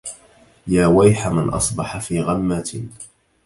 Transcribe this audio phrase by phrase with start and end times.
[0.67, 2.83] يا ويح من أصبح في غمة